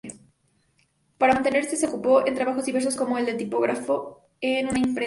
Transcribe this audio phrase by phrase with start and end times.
[1.19, 4.99] Para mantenerse se ocupó en trabajos diversos, como el de tipógrafo en una imprenta.